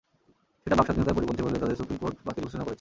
[0.63, 2.69] সেটা বাক স্বাধীনতার পরিপন্থী বলে তাদের সুপ্রিম কোর্ট বাতিল ঘোষণা করেছে।